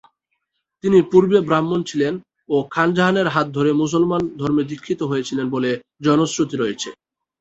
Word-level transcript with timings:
তিনি 0.83 0.99
পূর্বে 1.11 1.39
ব্রাহ্মণ 1.47 1.79
ছিলেন 1.89 2.13
ও 2.49 2.65
খান 2.71 2.89
জাহানের 2.97 3.27
হাত 3.27 3.47
ধরে 3.57 3.71
মুসলমান 3.81 4.21
ধর্মে 4.39 4.63
দীক্ষিত 4.71 4.99
হয়েছিলেন 5.03 5.45
বলে 5.49 5.71
জনশ্রুতি 6.05 6.55
রয়েছে। 6.57 6.89